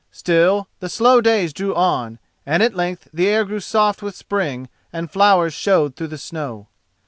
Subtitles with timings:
[0.11, 4.67] Still, the slow days drew on, and at length the air grew soft with spring,
[4.91, 6.69] and flowers showed through the snow.